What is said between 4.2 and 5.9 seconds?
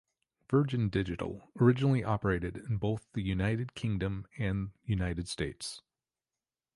and United States.